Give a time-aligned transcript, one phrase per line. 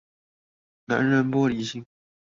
[0.85, 1.85] 男人玻璃心